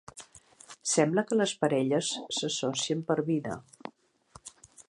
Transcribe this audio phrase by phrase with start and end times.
[0.91, 2.09] Sembla que les parelles
[2.39, 3.63] s'associen per vida.